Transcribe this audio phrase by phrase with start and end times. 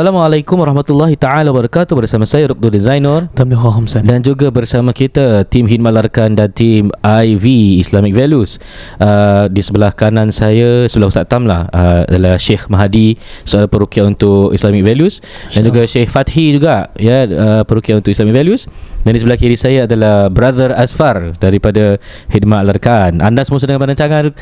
[0.00, 2.72] Assalamualaikum warahmatullahi taala wabarakatuh bersama saya Dr.
[2.72, 7.44] Designer dan juga bersama kita tim Himalarkan dan tim IV
[7.84, 8.56] Islamic Values.
[8.96, 14.08] Uh, di sebelah kanan saya sebelah Ustaz Tam lah uh, adalah Sheikh Mahadi seorang perukia
[14.08, 15.20] untuk Islamic Values
[15.52, 18.72] dan juga Sheikh Fathi juga ya uh, perukia untuk Islamic Values.
[19.04, 22.00] Dan di sebelah kiri saya adalah Brother Asfar daripada
[22.32, 23.20] Hidmat Larkan.
[23.20, 24.32] Anda semua sedang merancangkan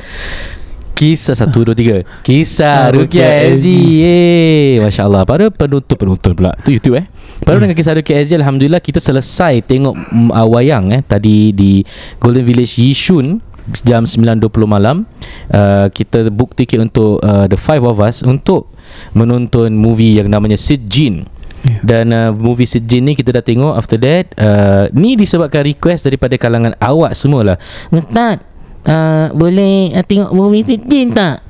[0.99, 6.59] Kisah satu dua tiga Kisah Rukia SG Yeay eh, Masya Allah Para penonton penonton pula
[6.67, 7.07] Itu YouTube eh
[7.47, 7.71] Baru hmm.
[7.71, 9.95] dengan kisah Rukia SG Alhamdulillah kita selesai Tengok
[10.35, 11.87] uh, wayang eh Tadi di
[12.19, 13.39] Golden Village Yishun
[13.87, 15.07] Jam 9.20 malam
[15.55, 18.75] uh, Kita book tiket untuk uh, The Five of Us Untuk
[19.15, 21.29] Menonton movie yang namanya Sid Jean
[21.61, 21.77] ya.
[21.85, 26.41] dan uh, movie sejen ni kita dah tengok after that uh, ni disebabkan request daripada
[26.41, 27.57] kalangan awak semua lah.
[27.93, 28.41] Entah
[28.87, 31.43] uh, boleh uh, tengok movie Jin tak?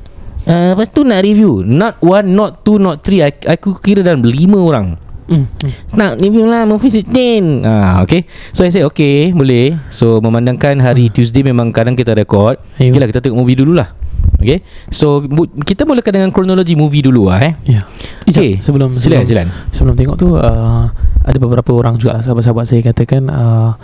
[0.48, 4.24] Uh, lepas tu nak review Not one, not two, not three I, Aku kira dalam
[4.24, 4.96] lima orang
[5.28, 5.44] mm.
[5.92, 8.24] Nak review lah Movie Sitin ah, Okay
[8.56, 11.12] So I said okay Boleh So memandangkan hari uh.
[11.12, 12.94] Tuesday Memang kadang kita record Ayuh.
[12.94, 13.92] Okay lah kita tengok movie dulu lah
[14.40, 17.84] Okay So bu- kita mulakan dengan Kronologi movie dulu lah eh Ya yeah.
[18.24, 19.46] Okay sebelum, sebelum, jalan, jalan.
[19.68, 20.86] sebelum tengok tu uh,
[21.28, 23.76] Ada beberapa orang juga lah Sahabat-sahabat saya katakan uh,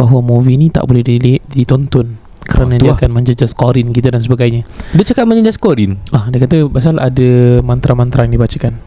[0.00, 2.96] Bahawa movie ni tak boleh dilihat, ditonton kerana oh, dia lah.
[2.96, 4.62] akan menjejas korin kita dan sebagainya.
[4.94, 5.98] Dia cakap menjejas korin.
[6.14, 8.78] Ah, dia kata pasal ada mantra-mantra yang dibacakan.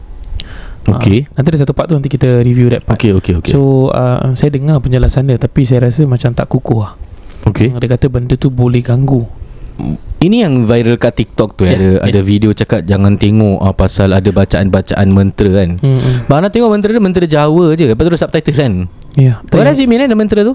[0.88, 1.28] Ah, okey.
[1.28, 2.96] Uh, nanti ada satu part tu nanti kita review that part.
[2.98, 3.52] Okey, okey, okey.
[3.52, 6.92] So, uh, saya dengar penjelasan dia tapi saya rasa macam tak kukuh lah.
[7.46, 7.76] Okey.
[7.76, 9.28] Dia kata benda tu boleh ganggu.
[10.20, 12.00] Ini yang viral kat TikTok tu yeah, ada yeah.
[12.04, 15.70] ada video cakap jangan tengok uh, pasal ada bacaan-bacaan mentera kan.
[15.80, 16.28] Mm-hmm.
[16.28, 16.52] Mana hmm.
[16.52, 17.84] tengok mentera dia mentera Jawa je.
[17.88, 18.72] Lepas tu ada subtitle kan.
[19.16, 19.24] Ya.
[19.24, 20.52] Yeah, What does it mean eh, the tu?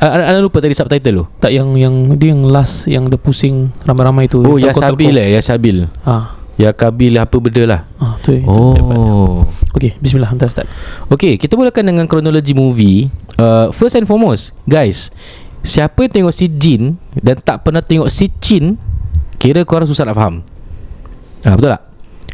[0.00, 1.24] Ah, anda lupa tadi subtitle tu?
[1.40, 4.40] Tak yang yang dia yang last yang the pusing ramai-ramai itu.
[4.44, 5.18] Oh, ya sabil eh, ha.
[5.24, 5.76] lah, ya sabil.
[6.04, 6.24] Ah.
[6.56, 7.80] Ya kabil apa benda lah.
[8.00, 8.32] Ah, tu.
[8.36, 8.42] Eh.
[8.44, 9.44] oh.
[9.76, 10.68] Okey, bismillah hantar start.
[11.12, 13.12] Okey, kita mulakan dengan kronologi movie.
[13.36, 15.12] Uh, first and foremost, guys,
[15.60, 18.80] siapa yang tengok si Jin dan tak pernah tengok si Chin,
[19.36, 20.40] kira kau orang susah nak faham.
[21.44, 21.82] Ah, betul tak?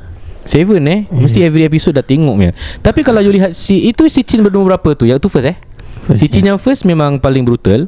[0.44, 0.98] 7 eh yeah.
[1.14, 2.50] Mesti every episode dah tengok ni
[2.82, 5.56] Tapi kalau you lihat si, Itu si berdua berapa tu Yang tu first eh
[6.04, 6.54] first, yeah.
[6.54, 7.86] yang first memang paling brutal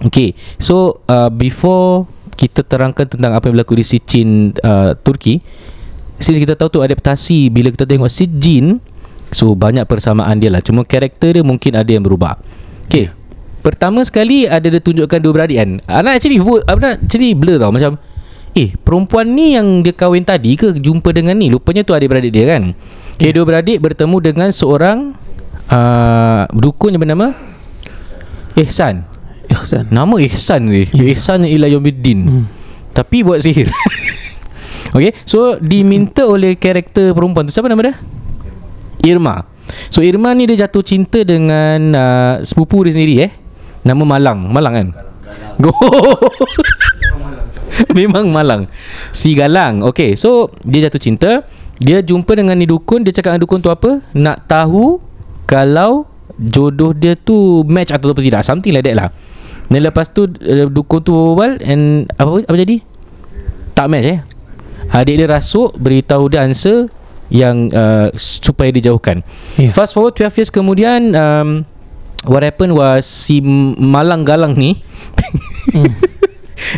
[0.00, 5.44] Okay So uh, Before Kita terangkan tentang apa yang berlaku di si Chin uh, Turki
[6.20, 8.24] Since kita tahu tu adaptasi Bila kita tengok si
[9.30, 12.38] So banyak persamaan dia lah Cuma karakter dia mungkin ada yang berubah
[12.90, 13.16] Okay ya.
[13.60, 17.70] Pertama sekali ada dia tunjukkan dua beradik kan Anak actually vote nak actually blur tau
[17.70, 18.00] macam
[18.58, 22.34] Eh perempuan ni yang dia kahwin tadi ke jumpa dengan ni Lupanya tu ada beradik
[22.34, 22.74] dia kan
[23.16, 23.32] Okay yeah.
[23.38, 25.14] dua beradik bertemu dengan seorang
[25.70, 27.30] uh, Dukun yang bernama
[28.58, 29.04] Ihsan
[29.46, 31.14] Ihsan Nama Ihsan ni yeah.
[31.14, 32.44] Ihsan ila Yomiddin hmm.
[32.96, 33.70] Tapi buat sihir
[34.96, 37.94] Okay So diminta oleh karakter perempuan tu Siapa nama dia?
[39.06, 39.44] Irma.
[39.88, 43.30] So Irma ni dia jatuh cinta dengan uh, sepupu dia sendiri eh.
[43.86, 44.88] Nama Malang, Malang kan?
[45.60, 45.72] Go.
[47.96, 48.68] Memang Malang.
[49.14, 49.80] Si Galang.
[49.88, 51.30] Okay so dia jatuh cinta,
[51.80, 54.04] dia jumpa dengan ni dukun, dia cakap dengan dukun tu apa?
[54.12, 55.00] Nak tahu
[55.48, 56.04] kalau
[56.36, 58.44] jodoh dia tu match atau tidak.
[58.44, 59.08] Something like that lah.
[59.70, 62.76] Dan lepas tu eh, dukun tu berbual and apa apa jadi?
[63.72, 64.20] Tak match eh.
[64.90, 66.90] Adik dia rasuk beritahu dia answer
[67.30, 69.22] yang uh, supaya dijauhkan.
[69.56, 69.70] Yeah.
[69.72, 71.64] Fast forward 12 years kemudian um,
[72.26, 73.38] what happened was si
[73.78, 74.82] Malang Galang ni
[75.70, 75.92] mm.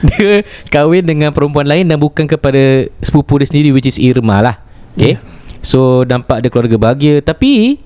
[0.13, 4.57] dia kahwin dengan perempuan lain dan bukan kepada sepupu dia sendiri which is Irma lah.
[4.95, 5.17] Okay.
[5.17, 5.19] Yeah.
[5.65, 7.81] So nampak dia keluarga bahagia tapi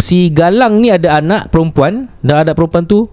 [0.00, 3.06] si Galang ni ada anak perempuan dan ada perempuan tu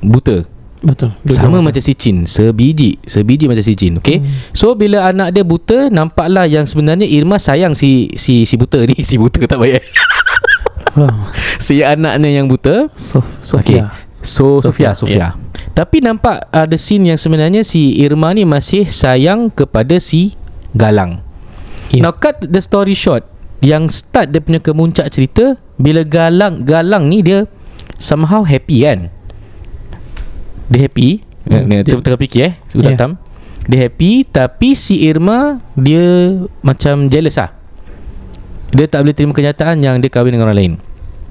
[0.00, 0.55] buta.
[0.86, 1.10] Betul.
[1.26, 4.22] Sama macam sicin, sebiji, sebiji macam sicin, okay?
[4.22, 4.26] Hmm.
[4.54, 8.94] So bila anak dia buta, nampaklah yang sebenarnya Irma sayang si si si buta ni,
[9.08, 9.82] si buta tak baik.
[11.66, 13.90] si anaknya yang buta, Sof- Sofia.
[13.90, 14.22] Okay.
[14.22, 14.94] So Sofia, Sofia.
[14.94, 15.18] Sofia.
[15.18, 15.32] Yeah.
[15.74, 20.38] Tapi nampak ada scene yang sebenarnya si Irma ni masih sayang kepada si
[20.70, 21.18] Galang.
[21.90, 22.06] Yeah.
[22.08, 23.26] Now cut the story short.
[23.58, 27.50] Yang start dia punya kemuncak cerita bila Galang Galang ni dia
[27.98, 29.10] somehow happy kan.
[30.70, 31.08] Dia happy
[31.46, 32.98] hmm, dia, Tengah fikir eh Ustaz yeah.
[32.98, 33.18] Tam
[33.70, 36.02] Dia happy Tapi si Irma Dia
[36.62, 37.54] Macam jealous lah
[38.74, 40.72] Dia tak boleh terima kenyataan Yang dia kahwin dengan orang lain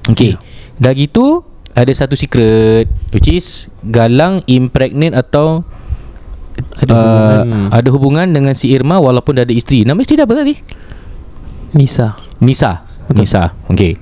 [0.08, 0.40] Okay yeah.
[0.80, 1.44] Dah gitu
[1.76, 5.64] Ada satu secret Which is Galang impregnate atau
[6.80, 7.68] ada, uh, hubungan.
[7.68, 10.56] ada hubungan dengan si Irma Walaupun dah ada isteri Nama isteri dia apa tadi?
[11.76, 12.80] Nisa Nisa
[13.12, 13.16] Betul.
[13.20, 14.00] Nisa Okay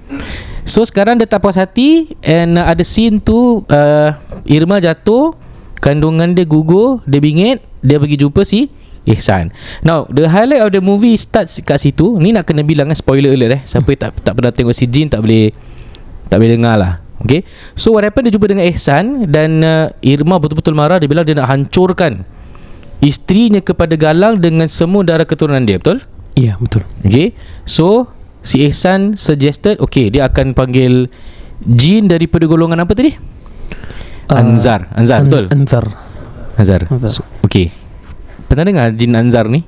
[0.63, 4.10] So sekarang dia tak puas hati And uh, ada scene tu uh,
[4.48, 5.36] Irma jatuh
[5.83, 8.71] Kandungan dia gugur Dia bingit Dia pergi jumpa si
[9.04, 9.51] Ihsan
[9.83, 13.36] Now the highlight of the movie Starts kat situ Ni nak kena bilang kan Spoiler
[13.36, 15.51] alert eh Siapa tak, tak pernah tengok si Jin Tak boleh
[16.31, 17.44] Tak boleh dengar lah Okay
[17.75, 21.36] So what happened Dia jumpa dengan Ihsan Dan uh, Irma betul-betul marah Dia bilang dia
[21.36, 22.24] nak hancurkan
[23.04, 26.00] Isterinya kepada Galang Dengan semua darah keturunan dia Betul?
[26.39, 27.36] Ya yeah, betul Okay
[27.68, 28.12] So
[28.43, 31.07] Si Ihsan suggested Okay dia akan panggil
[31.63, 33.15] Jin daripada golongan apa tadi?
[34.27, 35.45] Uh, Anzar Anzar an- betul?
[35.47, 35.85] Anzar
[36.59, 37.71] Anzar so, Okay
[38.51, 39.63] Pernah dengar Jin Anzar ni?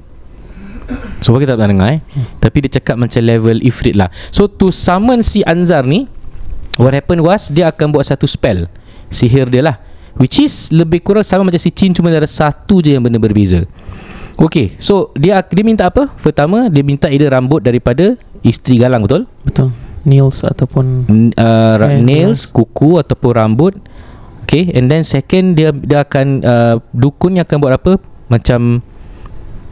[1.23, 2.43] So kita tak pernah dengar eh hmm.
[2.43, 6.05] Tapi dia cakap macam level Ifrit lah So to summon si Anzar ni
[6.75, 8.67] What happened was Dia akan buat satu spell
[9.07, 9.79] Sihir dia lah
[10.19, 13.63] Which is lebih kurang sama macam si Jin Cuma ada satu je yang benda berbeza
[14.35, 16.11] Okey, so dia dia minta apa?
[16.19, 19.23] Pertama dia minta ide rambut daripada isteri galang betul?
[19.47, 19.71] Betul.
[20.05, 20.85] Nails ataupun
[21.39, 23.73] uh, ra- nails, kuku ataupun rambut.
[24.43, 27.91] Okey, and then second dia dia akan uh, dukun yang akan buat apa?
[28.27, 28.83] Macam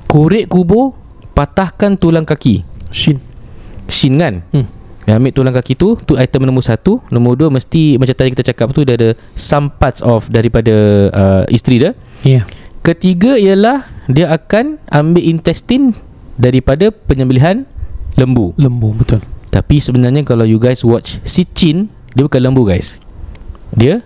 [0.07, 0.95] kurik kubur,
[1.35, 2.63] patahkan tulang kaki.
[2.89, 3.19] Shin.
[3.91, 4.47] Shin kan?
[4.55, 4.67] Hmm.
[5.03, 8.31] Dia ya, ambil tulang kaki tu, tu item nombor satu Nombor dua mesti macam tadi
[8.31, 10.71] kita cakap tu Dia ada some parts of daripada
[11.11, 11.91] uh, isteri dia
[12.23, 12.47] yeah.
[12.83, 15.95] Ketiga ialah dia akan ambil intestin
[16.35, 17.63] daripada penyembelihan
[18.19, 18.51] lembu.
[18.59, 19.23] Lembu betul.
[19.55, 22.99] Tapi sebenarnya kalau you guys watch si Chin, dia bukan lembu guys.
[23.71, 24.03] Dia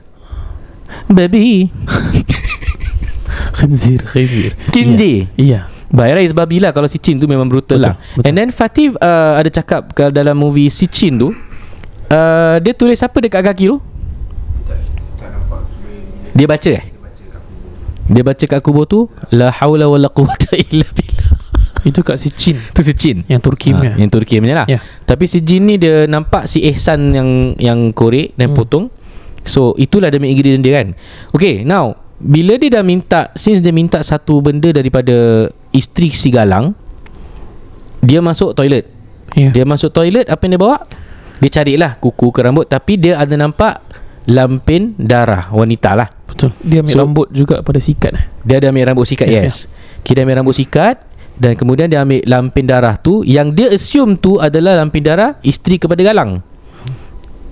[1.09, 1.73] baby.
[3.57, 4.53] khinzir, khinzir.
[4.69, 5.25] Kinji.
[5.41, 5.65] Iya.
[5.65, 5.65] Yeah.
[5.65, 5.65] yeah.
[5.89, 7.97] By is babi lah kalau si Chin tu memang brutal betul, lah.
[8.13, 8.27] Betul.
[8.29, 11.33] And then Fatih uh, ada cakap kalau dalam movie si Chin tu,
[12.13, 13.81] uh, dia tulis apa dekat kaki tu?
[16.37, 16.93] Dia baca eh?
[18.07, 21.29] Dia baca kat kubur tu La hawla wa la quwata illa billah
[21.83, 24.55] Itu kat si Jin Itu si Jin Yang Turki ah, punya ha, Yang Turki punya
[24.63, 24.79] lah yeah.
[25.03, 28.57] Tapi si Jin ni dia nampak si Ehsan yang yang korek dan hmm.
[28.57, 28.85] potong
[29.47, 30.95] So itulah demi ingredient dia kan
[31.35, 36.71] Okay now Bila dia dah minta Since dia minta satu benda daripada Isteri si Galang
[37.99, 38.87] Dia masuk toilet
[39.35, 39.51] yeah.
[39.51, 40.79] Dia masuk toilet Apa yang dia bawa?
[41.43, 43.83] Dia carilah kuku ke rambut Tapi dia ada nampak
[44.29, 46.11] lampin darah wanita lah.
[46.29, 46.51] Betul.
[46.61, 48.11] Dia ambil so, rambut juga pada sikat.
[48.13, 48.25] Eh?
[48.43, 49.71] Dia ada ambil rambut sikat, yeah, yes.
[50.05, 50.19] Yeah.
[50.19, 50.95] Dia ambil rambut sikat
[51.39, 55.79] dan kemudian dia ambil lampin darah tu yang dia assume tu adalah lampin darah isteri
[55.81, 56.43] kepada galang.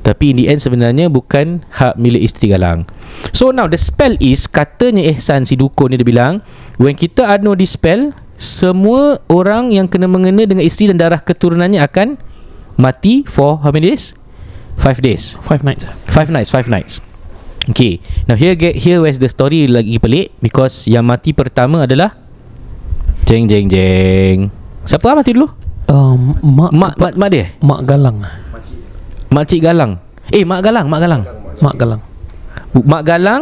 [0.05, 2.85] Tapi in the end sebenarnya bukan hak milik isteri galang.
[3.33, 6.45] So now the spell is katanya Ihsan si dukun ni dia bilang
[6.77, 11.81] when kita anu di spell semua orang yang kena mengena dengan isteri dan darah keturunannya
[11.81, 12.19] akan
[12.77, 14.13] mati for how many days?
[14.79, 16.99] Five days Five nights Five nights Five nights
[17.71, 22.15] Okay Now here get here where's the story lagi pelik Because yang mati pertama adalah
[23.25, 24.51] Jeng jeng jeng
[24.85, 25.49] Siapa lah mati dulu?
[25.89, 27.45] Um, mak, mak, mak, mak dia?
[27.63, 28.17] Mak Galang
[29.33, 29.97] Makcik Galang
[30.31, 31.23] Eh Mak Galang Mak Galang
[31.61, 32.01] Mak Galang
[32.75, 33.41] Mak Galang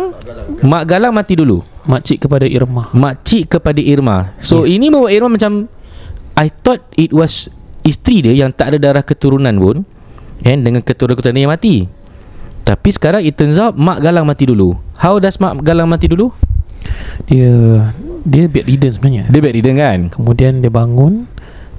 [0.64, 1.60] Mak Galang, mati dulu
[1.90, 4.78] Makcik kepada Irma Makcik kepada Irma So yeah.
[4.80, 5.66] ini bawa Irma macam
[6.40, 7.52] I thought it was
[7.84, 9.84] Isteri dia yang tak ada darah keturunan pun
[10.44, 11.88] And eh, dengan ketua-ketua yang mati
[12.68, 16.36] Tapi sekarang it turns out Mak Galang mati dulu How does Mak Galang mati dulu?
[17.32, 17.50] Dia
[18.28, 20.00] Dia bedridden sebenarnya Dia bedridden kan?
[20.12, 21.32] Kemudian dia bangun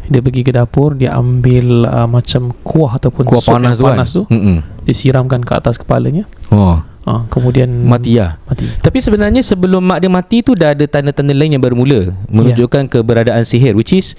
[0.08, 4.32] Dia pergi ke dapur Dia ambil uh, macam kuah Ataupun kuah panas, panas tu, kan?
[4.32, 8.66] tu Dia siramkan ke atas kepalanya Oh ha, kemudian mati lah mati.
[8.80, 12.92] tapi sebenarnya sebelum mak dia mati tu dah ada tanda-tanda lain yang bermula menunjukkan yeah.
[12.98, 14.16] keberadaan sihir which is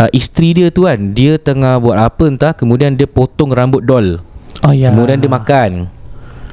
[0.00, 4.18] uh, isteri dia tu kan dia tengah buat apa entah kemudian dia potong rambut doll
[4.64, 4.90] oh, yeah.
[4.92, 5.86] kemudian dia makan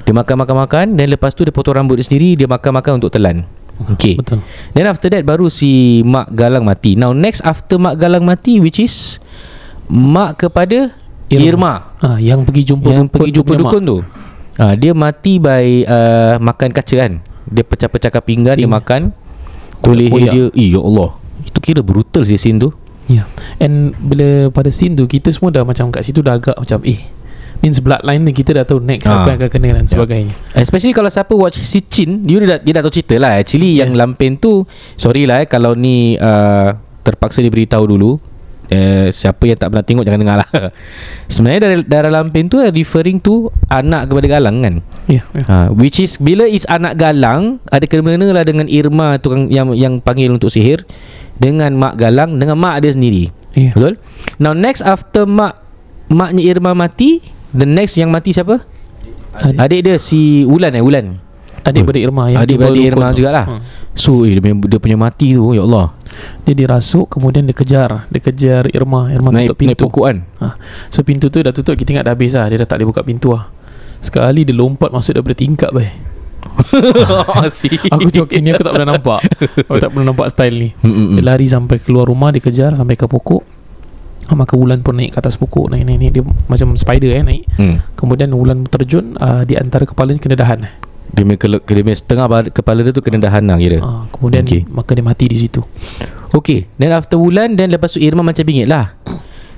[0.04, 3.44] dia makan-makan-makan dan lepas tu dia potong rambut dia sendiri dia makan-makan untuk telan
[3.96, 4.44] Okay Betul.
[4.76, 8.76] Then after that baru si Mak Galang mati Now next after Mak Galang mati Which
[8.76, 9.24] is
[9.88, 10.92] Mak kepada
[11.32, 11.48] Irma,
[11.96, 12.04] Irma.
[12.04, 13.98] Ha, Yang pergi jumpa Yang dukun pergi jumpa dukun, dukun tu
[14.60, 17.24] Ah, dia mati by uh, makan kaca kan.
[17.48, 18.68] Dia pecah-pecahkan pinggan In.
[18.68, 18.70] dia eh.
[18.76, 19.02] makan.
[19.80, 20.52] Kulit dia.
[20.52, 21.16] Eh, ya Allah.
[21.48, 22.70] Itu kira brutal sih scene tu.
[23.08, 23.24] Ya.
[23.24, 23.26] Yeah.
[23.64, 27.00] And bila pada scene tu kita semua dah macam kat situ dah agak macam eh
[27.60, 29.20] means bloodline ni kita dah tahu next ha.
[29.20, 29.92] apa yang akan kena dan ya.
[29.96, 30.32] sebagainya.
[30.56, 30.64] Yeah.
[30.64, 33.36] Especially kalau siapa watch Si Chin, dia dah dia dah tahu cerita lah.
[33.40, 33.84] Actually yeah.
[33.84, 34.00] yang ya.
[34.04, 34.64] lampin tu
[35.00, 36.72] sorry lah eh, kalau ni uh,
[37.04, 38.16] terpaksa diberitahu dulu.
[38.70, 40.50] Eh, siapa yang tak pernah tengok jangan dengar lah
[41.32, 44.76] sebenarnya dari, dari dalam pin tu eh, referring to anak kepada galang kan
[45.10, 45.74] yeah, yeah.
[45.74, 49.98] Ha, which is bila is anak galang ada kena-kena lah dengan Irma tukang, yang, yang
[49.98, 50.86] panggil untuk sihir
[51.42, 53.74] dengan mak galang dengan mak dia sendiri yeah.
[53.74, 53.98] betul
[54.38, 55.58] now next after mak
[56.06, 57.26] maknya Irma mati
[57.58, 58.62] the next yang mati siapa
[59.50, 61.18] adik, adik dia si Ulan eh Ulan
[61.66, 61.90] adik hmm.
[61.90, 63.79] pada Irma yang adik pada Irma jugalah hmm.
[64.00, 65.92] So eh, dia, punya, dia punya mati tu Ya Allah
[66.48, 70.18] Dia dirasuk Kemudian dia kejar Dia kejar Irma Irma naik, tutup pintu Naik pokok kan?
[70.40, 70.48] ha.
[70.88, 73.04] So pintu tu dah tutup Kita ingat dah habis lah Dia dah tak boleh buka
[73.04, 73.52] pintu lah
[74.00, 75.92] Sekali dia lompat masuk daripada tingkap bay.
[75.92, 75.94] Eh.
[78.00, 79.20] aku joking ni aku tak pernah nampak
[79.68, 82.96] Aku tak pernah nampak style ni mm Dia lari sampai keluar rumah Dia kejar sampai
[82.96, 83.44] ke pokok
[84.32, 87.24] ah, Maka bulan pun naik ke atas pokok Naik naik naik Dia macam spider eh
[87.24, 87.76] naik mm.
[88.00, 90.74] Kemudian bulan terjun uh, Di antara kepalanya kena dahan eh
[91.10, 91.26] dia
[91.62, 93.78] punya, setengah kepala dia tu kena dah hanang lah kira.
[93.82, 94.62] Ha, kemudian okay.
[94.70, 95.60] maka dia mati di situ.
[96.30, 96.70] Okay.
[96.78, 98.94] Then after Wulan then lepas tu Irma macam bingit lah.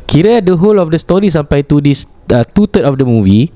[0.07, 3.51] Kira the whole of the story sampai tu this uh, two third of the movie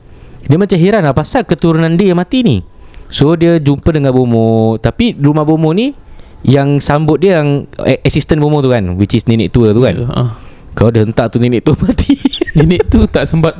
[0.45, 2.57] dia macam heran lah pasal keturunan dia yang mati ni.
[3.07, 5.95] So dia jumpa dengan Bomo tapi rumah Bomo ni
[6.45, 9.95] yang sambut dia yang eh, assistant Bomo tu kan which is nenek tua tu kan.
[9.95, 10.21] Yeah, uh.
[10.31, 10.31] Ah.
[10.75, 12.13] Kau dah hentak tu nenek tua mati.
[12.59, 13.55] nenek tu tak sempat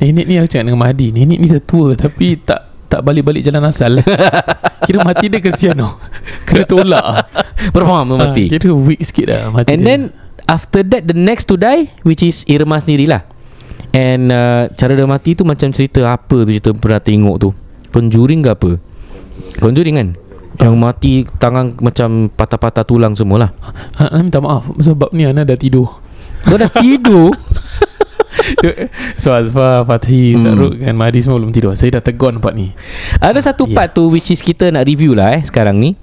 [0.00, 3.62] Nenek ni aku cakap dengan Mahdi Nenek ni dah tua Tapi tak tak balik-balik jalan
[3.70, 4.02] asal
[4.90, 6.02] Kira mati dia kesian no.
[6.42, 7.04] Kena tolak
[7.70, 9.86] Perform tu ah, mati Kira weak sikit dah mati And dia.
[9.86, 10.00] then
[10.50, 13.22] After that The next to die Which is Irma sendiri lah
[13.94, 17.48] And uh, Cara dia mati tu Macam cerita apa tu Cerita pernah tengok tu
[17.94, 18.70] Conjuring ke apa
[19.62, 20.10] Conjuring kan
[20.60, 20.92] yang ah.
[20.92, 23.48] mati tangan macam patah-patah tulang semualah.
[24.02, 25.88] Ha, minta maaf sebab ni Ana dah tidur.
[26.44, 27.30] Kau dah tidur?
[29.20, 30.86] so Azfar, Fathi, Sarut mm.
[30.86, 32.72] dan Mahdi semua belum tidur Saya dah tegur nampak ni
[33.18, 33.76] Ada satu yeah.
[33.76, 35.98] part tu which is kita nak review lah eh sekarang ni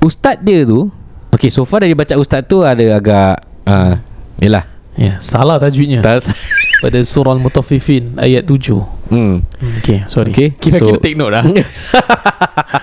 [0.00, 0.88] Ustaz dia tu
[1.30, 4.00] Okay so far dari baca ustaz tu ada agak uh,
[4.40, 4.64] Yelah
[4.96, 6.26] yeah, Salah tajwidnya Tas.
[6.80, 8.56] Pada surah Al-Mutafifin ayat 7 mm.
[9.12, 9.36] Hmm,
[9.84, 10.48] okay sorry okay.
[10.56, 11.44] Kita so, kena take note lah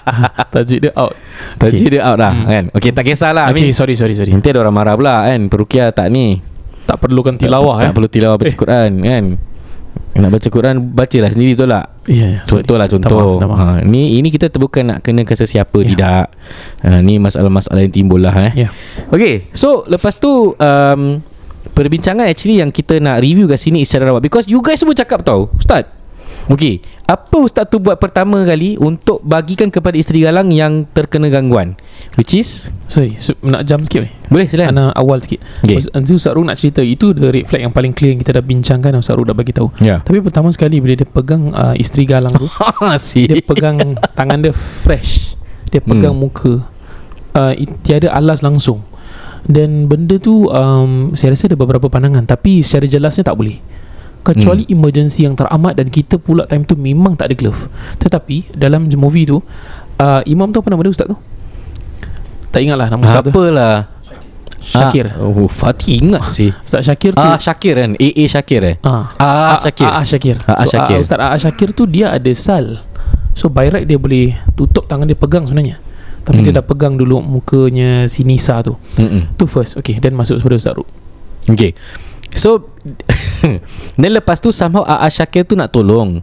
[0.54, 1.16] Tajwid dia out
[1.58, 1.94] Tajwid okay.
[2.00, 2.46] dia out lah mm.
[2.46, 5.90] kan Okay tak kisahlah Okay sorry sorry sorry Nanti ada orang marah pula kan Perukia
[5.90, 6.40] tak ni
[6.88, 7.88] tak perlukan tilawah tak, eh.
[7.92, 8.56] tak perlu tilawah baca eh.
[8.56, 9.26] Quran kan
[10.18, 13.58] nak baca Quran bacalah sendiri betul tak ya yeah, betul lah contoh tamah, tamah.
[13.84, 15.90] ha ni ini kita bukan nak kena ke siapa yeah.
[15.94, 16.24] tidak
[16.82, 18.70] ha ni masalah-masalah yang timbul lah eh yeah.
[19.14, 21.02] okey so lepas tu um,
[21.76, 25.54] perbincangan actually yang kita nak review kat sini secara because you guys semua cakap tau
[25.54, 25.86] ustaz
[26.48, 26.80] Okey,
[27.12, 31.76] apa ustaz tu buat pertama kali untuk bagikan kepada isteri galang yang terkena gangguan?
[32.16, 34.12] Which is sorry, so, nak jump sikit ni.
[34.32, 34.72] Boleh sila.
[34.72, 35.44] Ana awal sikit.
[35.68, 35.76] Okay.
[35.76, 38.44] Ustaz, ustaz Ruh nak cerita itu the red flag yang paling clear yang kita dah
[38.48, 39.68] bincangkan Ustaz Ruh dah bagi tahu.
[39.84, 40.00] Yeah.
[40.08, 42.48] Tapi pertama sekali bila dia pegang uh, isteri galang tu,
[42.96, 43.78] ah, dia pegang
[44.16, 45.36] tangan dia fresh.
[45.68, 45.90] Dia hmm.
[45.92, 46.24] pegang hmm.
[46.32, 46.54] muka.
[47.36, 47.52] Uh,
[47.84, 48.88] tiada alas langsung.
[49.44, 53.60] Dan benda tu um, saya rasa ada beberapa pandangan tapi secara jelasnya tak boleh
[54.28, 54.76] kecuali hmm.
[54.76, 57.72] emergency yang teramat dan kita pula time tu memang tak ada glove
[58.04, 59.40] tetapi dalam movie tu
[60.04, 61.16] uh, imam tu apa nama dia ustaz tu
[62.52, 63.96] tak ingat lah nama ustaz tu apalah
[64.68, 68.76] Syakir ah, Oh Fatih ingat ah, sih Ustaz Syakir tu Ah Syakir kan AA Syakir
[68.76, 70.98] eh Ah ah, ah Syakir Ah Syakir, so, ah, Syakir.
[70.98, 72.84] Ah, Ustaz ah, Syakir tu dia ada sal
[73.32, 75.80] So by right dia boleh tutup tangan dia pegang sebenarnya
[76.28, 76.44] Tapi mm.
[76.44, 76.60] dia hmm.
[76.60, 79.08] dah pegang dulu mukanya si Nisa tu Mm-mm.
[79.08, 79.24] Hmm.
[79.40, 80.90] Tu first Okay then masuk kepada Ustaz Ruk
[81.48, 81.72] Okay
[82.36, 82.74] So
[84.02, 86.20] Then lepas tu Somehow A'a Syakir tu nak tolong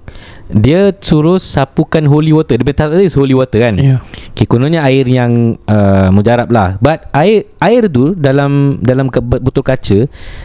[0.53, 3.99] Dia suruh Sapukan holy water Dia tak ada holy water kan yeah.
[4.35, 9.65] okay, Kononnya air yang uh, Mujarab lah But air Air tu Dalam Dalam ke, botol
[9.65, 9.99] kaca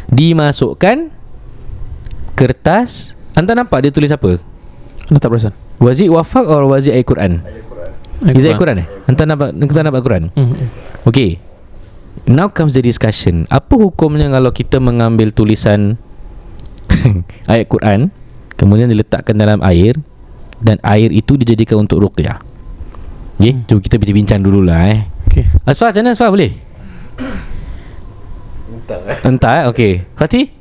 [0.07, 1.11] Dimasukkan
[2.37, 4.39] Kertas Anda nampak dia tulis apa?
[5.11, 7.43] Anda tak perasan Wazi wafak Or wazi air Quran?
[7.43, 8.87] Air Quran Is it Quran eh?
[9.09, 10.23] Anda nampak Anda nampak Quran?
[10.31, 10.67] Mm-hmm.
[11.09, 11.48] Okay
[12.27, 15.95] Now comes the discussion Apa hukumnya kalau kita mengambil tulisan
[17.51, 18.11] Ayat Quran
[18.59, 19.95] Kemudian diletakkan dalam air
[20.59, 22.43] Dan air itu dijadikan untuk ruqyah
[23.39, 23.71] Okay, hmm.
[23.71, 25.47] jom kita bincang dulu lah eh okay.
[25.63, 26.51] Asfah, macam mana Asfah boleh?
[28.67, 30.51] Entah eh Entah eh, okay Fatih?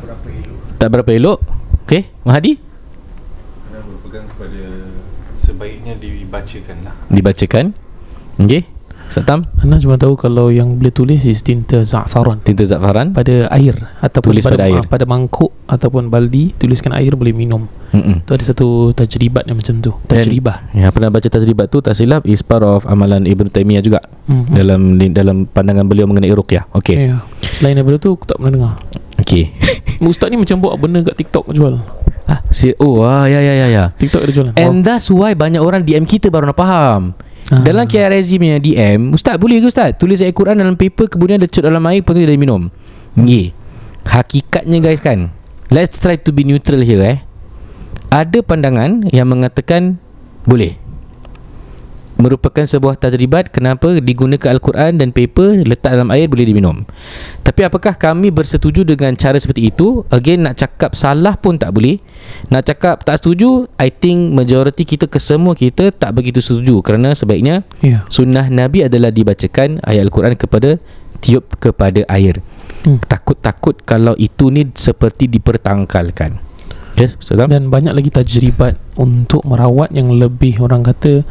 [0.00, 1.38] berapa elok Tak berapa elok
[1.84, 2.56] Okay Mahadi
[4.16, 4.62] dilakukan kepada
[5.36, 6.94] sebaiknya dibacakan lah.
[7.12, 7.64] Dibacakan.
[8.40, 8.62] Okey.
[9.06, 13.78] Satam Anas cuma tahu kalau yang boleh tulis is tinta za'faran tinta za'faran pada air
[14.02, 14.82] ataupun tulis pada, pada, air.
[14.82, 18.26] pada mangkuk ataupun baldi tuliskan air boleh minum Mm-mm.
[18.26, 21.94] tu ada satu tajribat yang macam tu tajribah And, ya pernah baca tajribat tu tak
[22.26, 24.50] is part of amalan Ibn Taymiyah juga mm-hmm.
[24.58, 24.80] dalam
[25.14, 27.22] dalam pandangan beliau mengenai ruqyah ok yeah.
[27.54, 28.72] selain daripada tu aku tak pernah dengar
[29.22, 29.32] ok
[30.02, 31.78] ustaz ni macam buat benda kat tiktok jual
[32.26, 33.84] Ah, si oh ah, ya ya ya ya.
[33.94, 34.52] TikTok ada jualan.
[34.58, 34.82] And oh.
[34.82, 37.14] that's why banyak orang DM kita baru nak faham.
[37.54, 37.62] Ah.
[37.62, 41.62] Dalam KRSG punya DM, ustaz boleh ke ustaz tulis ayat Quran dalam paper kemudian lecut
[41.62, 42.66] dalam air pun dia minum.
[43.14, 43.54] Ngi.
[44.10, 45.30] Hakikatnya guys kan.
[45.70, 47.18] Let's try to be neutral here eh.
[48.10, 50.02] Ada pandangan yang mengatakan
[50.46, 50.78] boleh
[52.16, 56.82] merupakan sebuah tajribat kenapa digunakan Al-Quran dan paper letak dalam air boleh diminum.
[57.44, 60.02] Tapi apakah kami bersetuju dengan cara seperti itu?
[60.10, 62.00] Again, nak cakap salah pun tak boleh.
[62.50, 67.62] Nak cakap tak setuju, I think majority kita, kesemua kita tak begitu setuju kerana sebaiknya
[67.84, 68.02] yeah.
[68.10, 70.80] sunnah Nabi adalah dibacakan ayat Al-Quran kepada
[71.22, 72.40] tiup kepada air.
[72.84, 72.96] Hmm.
[73.04, 76.40] Takut-takut kalau itu ni seperti dipertangkalkan.
[76.96, 81.28] Yes, Dan banyak lagi tajribat untuk merawat yang lebih orang kata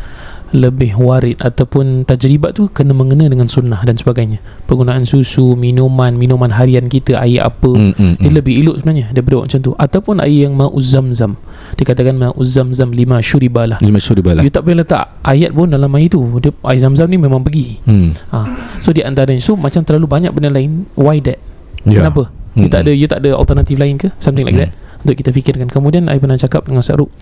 [0.53, 4.37] lebih warid ataupun tajribat tu kena mengena dengan sunnah dan sebagainya
[4.69, 8.15] penggunaan susu minuman minuman harian kita air apa mm, mm, mm.
[8.21, 11.33] dia lebih elok sebenarnya daripada macam tu ataupun air yang mau uzam-zam
[11.79, 16.09] dikatakan mau uzam-zam lima syuribalah lima syuribalah Dia tak boleh letak ayat pun dalam air
[16.11, 18.09] tu dia, air zam ni memang pergi mm.
[18.29, 18.39] ha.
[18.77, 21.41] so di antara so macam terlalu banyak benda lain why that
[21.87, 21.97] yeah.
[22.03, 22.99] kenapa mm, you tak hmm, ada hmm.
[23.01, 24.69] you tak ada alternatif lain ke something like hmm.
[24.69, 27.13] that untuk kita fikirkan kemudian saya pernah cakap dengan Ustaz Ruk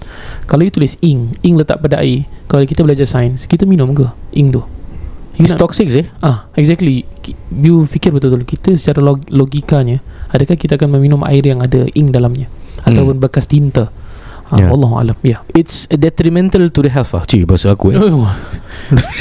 [0.48, 4.08] kalau you tulis ing ing letak pada air kalau kita belajar sains kita minum ke
[4.40, 4.64] ing tu
[5.36, 7.04] you it's not, toxic eh ah exactly
[7.52, 10.00] you fikir betul-betul kita secara log- logikanya
[10.32, 12.88] adakah kita akan meminum air yang ada ing dalamnya hmm.
[12.88, 13.92] ataupun bekas tinta
[14.48, 14.72] ah, yeah.
[14.72, 15.44] Allah Alam yeah.
[15.52, 18.00] it's detrimental to the health lah cik bahasa aku eh.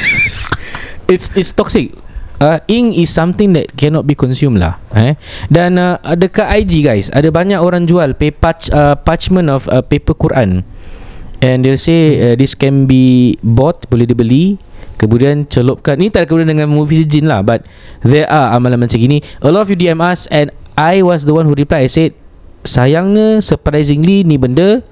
[1.12, 1.90] it's it's toxic
[2.43, 5.15] uh, ink is something that cannot be consumed lah eh
[5.49, 10.19] dan uh, dekat IG guys ada banyak orang jual paper uh, parchment of uh, paper
[10.19, 10.67] Quran
[11.41, 14.59] and they say uh, this can be bought boleh dibeli
[14.99, 17.63] kemudian celupkan ni tak kena dengan movie jin lah but
[18.02, 21.35] there are amalan macam gini a lot of you DM us and I was the
[21.35, 22.15] one who reply I said
[22.63, 24.83] sayangnya surprisingly ni benda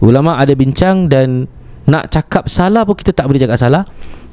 [0.00, 1.48] ulama ada bincang dan
[1.88, 3.82] nak cakap salah pun kita tak boleh cakap salah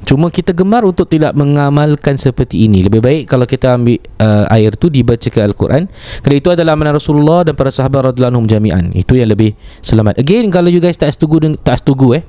[0.04, 4.76] Cuma kita gemar untuk tidak mengamalkan seperti ini Lebih baik kalau kita ambil uh, air
[4.76, 5.88] tu dibaca ke Al-Quran
[6.20, 10.52] Kerana itu adalah amanah Rasulullah dan para sahabat radhiyallahu jami'an Itu yang lebih selamat Again
[10.52, 12.22] kalau you guys tak setuju, dengan tak setuju eh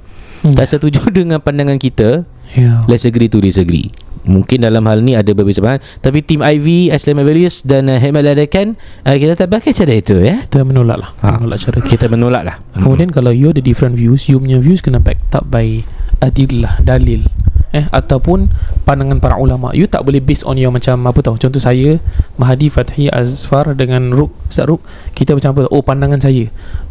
[0.48, 0.56] hmm.
[0.56, 2.24] Tak setuju dengan pandangan kita
[2.56, 2.88] yeah.
[2.88, 3.92] Let's agree to disagree
[4.28, 8.28] mungkin dalam hal ni ada perbezaan tapi tim IV Islamic Values dan uh, eh, Hemat
[8.28, 8.76] Ladakan
[9.08, 11.40] uh, eh, kita tak pakai cara itu ya kita menolak lah ha.
[11.40, 11.96] menolak cara itu.
[11.98, 13.18] kita menolak lah kemudian hmm.
[13.18, 15.82] kalau you ada different views you punya views kena backed up by
[16.20, 17.24] adillah dalil
[17.72, 18.52] eh ataupun
[18.84, 21.98] pandangan para ulama you tak boleh based on your macam apa tau contoh saya
[22.36, 24.84] Mahdi Fathi Azfar dengan Ruk Ustaz Ruk
[25.16, 26.48] kita macam apa oh pandangan saya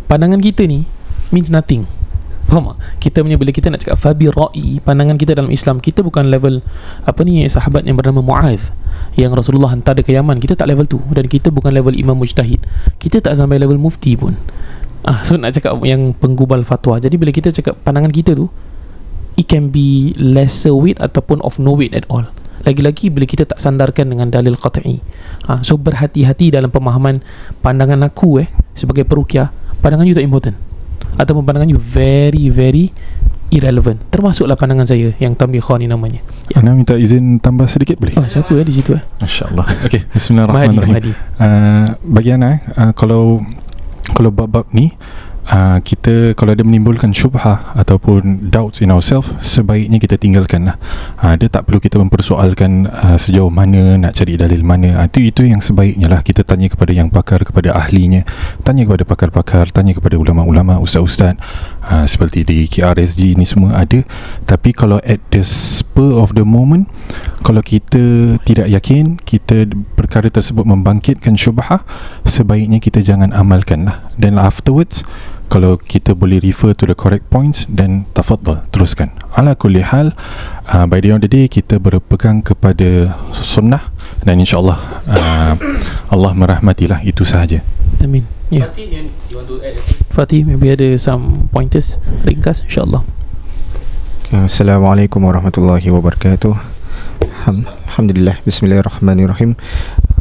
[0.08, 0.88] pandangan kita ni
[1.32, 1.84] means nothing
[2.46, 2.76] Faham tak?
[3.02, 6.62] Kita punya bila kita nak cakap Fabi ra'i Pandangan kita dalam Islam Kita bukan level
[7.02, 8.70] Apa ni sahabat yang bernama Mu'adh
[9.18, 12.14] Yang Rasulullah hantar dia ke Yaman Kita tak level tu Dan kita bukan level Imam
[12.14, 12.62] Mujtahid
[13.02, 14.38] Kita tak sampai level mufti pun
[15.06, 18.50] Ah, So nak cakap yang penggubal fatwa Jadi bila kita cakap pandangan kita tu
[19.38, 22.26] It can be lesser weight Ataupun of no weight at all
[22.66, 24.98] lagi-lagi bila kita tak sandarkan dengan dalil qat'i
[25.46, 27.22] ha, So berhati-hati dalam pemahaman
[27.62, 29.54] pandangan aku eh Sebagai perukia
[29.86, 30.58] Pandangan you tak important
[31.16, 32.92] ataupun pandangan you very very
[33.48, 36.20] irrelevant termasuklah pandangan saya yang Tambi Khan ni namanya
[36.52, 36.60] ya.
[36.60, 38.16] Ana minta izin tambah sedikit boleh?
[38.20, 38.96] Oh, siapa ya di situ?
[38.96, 39.02] Eh?
[39.22, 40.02] MasyaAllah Okay.
[40.12, 41.40] Bismillahirrahmanirrahim Mahdi, Mahdi.
[41.40, 43.40] Uh, bagi Ana uh, kalau
[44.14, 44.92] kalau bab-bab ni
[45.50, 50.76] uh, kita kalau ada menimbulkan syubha ataupun doubts in ourselves sebaiknya kita tinggalkan lah
[51.22, 55.30] uh, dia tak perlu kita mempersoalkan uh, sejauh mana nak cari dalil mana uh, itu,
[55.30, 58.26] itu yang sebaiknya lah kita tanya kepada yang pakar kepada ahlinya
[58.66, 61.38] tanya kepada pakar-pakar tanya kepada ulama-ulama ustaz-ustaz
[61.88, 64.00] uh, seperti di KRSG ni semua ada
[64.46, 66.90] tapi kalau at the spur of the moment
[67.46, 71.86] kalau kita tidak yakin kita perkara tersebut membangkitkan syubha,
[72.26, 75.06] sebaiknya kita jangan amalkan lah then afterwards
[75.46, 80.10] kalau kita boleh refer to the correct points then tafadhal teruskan ala kulli hal
[80.70, 83.90] uh, by the end of the day kita berpegang kepada sunnah
[84.26, 85.52] dan insyaallah uh,
[86.10, 87.62] Allah merahmatilah itu sahaja
[88.02, 88.62] amin Ya.
[88.78, 89.10] Yeah.
[90.14, 93.02] Fatih, maybe ada some pointers ringkas insyaallah.
[94.30, 96.54] Uh, Assalamualaikum warahmatullahi wabarakatuh.
[97.90, 99.58] Alhamdulillah Bismillahirrahmanirrahim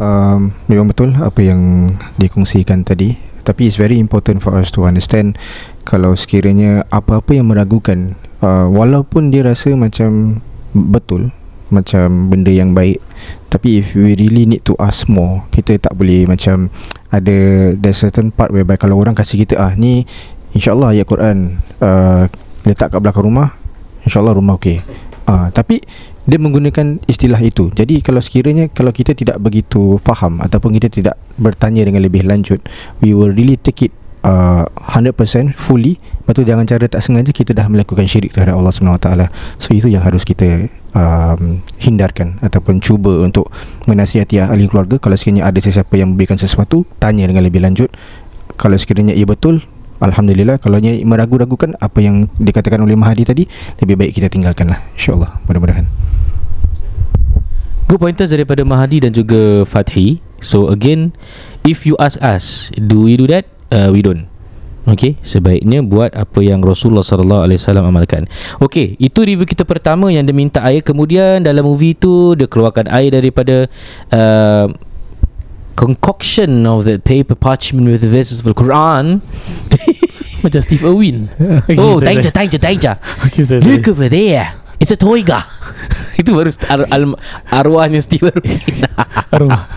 [0.02, 3.14] um, Memang betul apa yang dikongsikan tadi
[3.46, 5.38] tapi it's very important for us to understand
[5.86, 10.42] kalau sekiranya apa-apa yang meragukan uh, walaupun dia rasa macam
[10.74, 11.30] betul
[11.70, 12.98] macam benda yang baik
[13.54, 16.74] tapi if we really need to ask more kita tak boleh macam
[17.14, 20.06] ada there's certain part whereby kalau orang kasih kita ah ni
[20.58, 22.26] insyaallah ayat Quran uh,
[22.66, 23.54] letak kat belakang rumah
[24.06, 24.82] insyaallah rumah okey
[25.30, 25.82] uh, tapi
[26.26, 27.70] dia menggunakan istilah itu.
[27.70, 32.58] Jadi kalau sekiranya kalau kita tidak begitu faham ataupun kita tidak bertanya dengan lebih lanjut,
[33.00, 33.94] we will really take it
[34.26, 35.14] uh, 100%
[35.54, 36.02] fully.
[36.26, 39.26] Betul jangan cara tak sengaja kita dah melakukan syirik terhadap Allah Subhanahu Wa Taala.
[39.62, 40.66] So itu yang harus kita
[40.98, 43.54] um, hindarkan ataupun cuba untuk
[43.86, 47.94] menasihati ahli keluarga kalau sekiranya ada sesiapa yang memberikan sesuatu, tanya dengan lebih lanjut.
[48.58, 49.68] Kalau sekiranya ia betul,
[50.00, 53.44] Alhamdulillah Kalau ia meragu-ragukan Apa yang dikatakan oleh Mahdi tadi
[53.84, 55.88] Lebih baik kita tinggalkan lah InsyaAllah Mudah-mudahan
[57.86, 60.18] Good pointers daripada Mahadi dan juga Fathi.
[60.42, 61.14] So again,
[61.62, 63.46] if you ask us, do we do that?
[63.70, 64.26] Uh, we don't.
[64.86, 67.50] Okay, sebaiknya buat apa yang Rasulullah SAW
[67.82, 68.26] amalkan.
[68.62, 70.82] Okay, itu review kita pertama yang dia minta air.
[70.86, 73.66] Kemudian dalam movie itu dia keluarkan air daripada
[74.14, 74.70] uh,
[75.78, 79.22] concoction of the paper parchment with the verses of the Quran.
[80.46, 81.34] Macam Steve Irwin.
[81.78, 82.94] oh, danger, danger, danger,
[83.66, 84.65] Look over there.
[84.80, 85.44] It's a toy gah.
[86.20, 87.20] Itu baru ar- al-
[87.52, 88.32] arwahnya Steve
[89.34, 89.68] Arwah.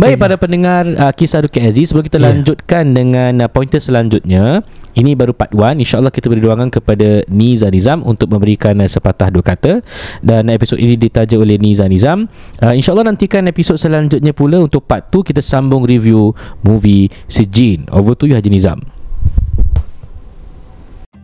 [0.00, 2.26] Baik pada pendengar uh, kisah Duke Aziz sebelum kita yeah.
[2.32, 4.64] lanjutkan dengan uh, pointer selanjutnya.
[4.96, 5.76] Ini baru part 1.
[5.84, 9.80] Insyaallah kita beri ruangan kepada Niza Nizam untuk memberikan uh, sepatah dua kata
[10.24, 12.28] dan uh, episod ini ditaja oleh Niza Nizam.
[12.60, 16.32] Uh, Insya-Allah nantikan episod selanjutnya pula untuk part 2 kita sambung review
[16.64, 17.84] movie Sejin.
[17.92, 18.80] Over to you Haji Nizam.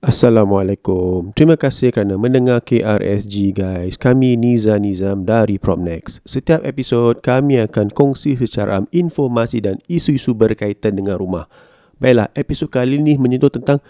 [0.00, 1.28] Assalamualaikum.
[1.36, 4.00] Terima kasih kerana mendengar KRSG guys.
[4.00, 6.24] Kami Niza Nizam dari Promnex.
[6.24, 11.52] Setiap episod kami akan kongsi secara informasi dan isu-isu berkaitan dengan rumah.
[12.00, 13.84] Baiklah, episod kali ini menyentuh tentang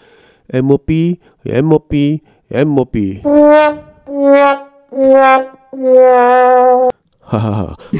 [0.51, 1.15] MOP,
[1.47, 1.93] MOP,
[2.51, 2.95] MOP.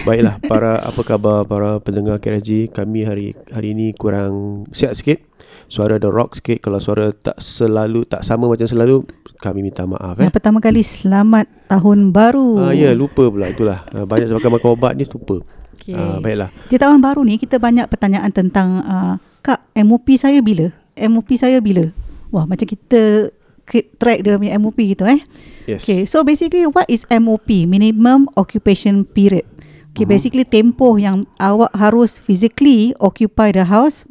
[0.04, 2.76] Baiklah, para apa khabar para pendengar KRSG?
[2.76, 5.32] Kami hari hari ini kurang sihat sikit
[5.71, 9.07] suara The Rock sikit kalau suara tak selalu tak sama macam selalu
[9.39, 10.27] kami minta maaf eh.
[10.27, 12.60] Yang pertama kali selamat tahun baru.
[12.60, 13.88] Ah uh, ya yeah, lupa pula itulah.
[13.95, 15.41] Uh, banyak sebab makan ubat ni lupa.
[15.79, 15.95] Okay.
[15.97, 16.51] Uh, ah, baiklah.
[16.69, 20.69] Di tahun baru ni kita banyak pertanyaan tentang uh, kak MOP saya bila?
[21.07, 21.88] MOP saya bila?
[22.36, 23.31] Wah macam kita
[23.65, 25.23] keep track dia punya MOP gitu eh.
[25.71, 25.88] Yes.
[25.88, 27.47] Okay, so basically what is MOP?
[27.47, 29.47] Minimum occupation period.
[29.95, 30.12] Okay, mhm.
[30.12, 34.03] basically tempoh yang awak harus physically occupy the house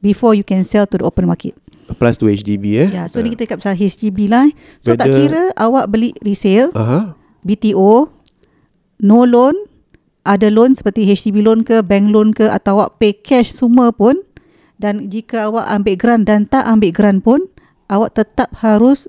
[0.00, 1.54] before you can sell to the open market.
[1.96, 2.84] plus to HDB ya?
[2.84, 2.88] Eh?
[3.00, 3.24] yeah, so uh.
[3.24, 4.46] ni kita cakap pasal HDB lah.
[4.52, 4.52] Eh.
[4.84, 7.16] So Whether, tak kira awak beli resale, uh-huh.
[7.48, 8.12] BTO,
[9.02, 9.56] no loan,
[10.28, 14.20] ada loan seperti HDB loan ke, bank loan ke, atau awak pay cash semua pun,
[14.76, 17.40] dan jika awak ambil grant dan tak ambil grant pun,
[17.88, 19.08] awak tetap harus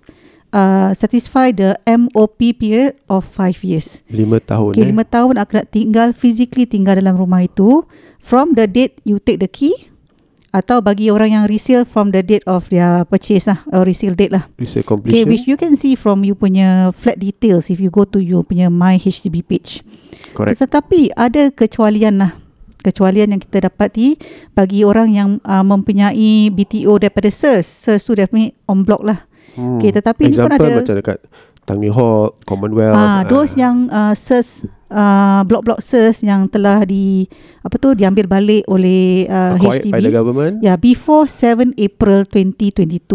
[0.56, 4.08] uh, satisfy the MOP period of 5 years.
[4.08, 4.72] 5 tahun.
[4.80, 5.06] Okay, eh.
[5.12, 7.84] tahun akan tinggal, physically tinggal dalam rumah itu,
[8.24, 9.89] from the date you take the key,
[10.50, 14.18] atau bagi orang yang resale from the date of their purchase lah or uh, resale
[14.18, 17.78] date lah resale completion okay, which you can see from you punya flat details if
[17.78, 19.86] you go to you punya my HDB page
[20.34, 22.32] correct tetapi ada kecualian lah
[22.82, 24.16] kecualian yang kita dapati
[24.58, 29.20] bagi orang yang uh, mempunyai BTO daripada SERS SERS tu definitely on block lah
[29.60, 29.78] hmm.
[29.78, 31.20] okay, tetapi example ini pun ada example macam dekat
[31.70, 33.62] Tangi Hall Commonwealth uh, those ah.
[33.62, 37.30] yang uh, SERS uh, blok-blok ses e yang telah di
[37.62, 39.94] apa tu diambil balik oleh uh, HDB.
[39.94, 40.54] By the government.
[40.66, 43.08] Yeah, before 7 April 2022.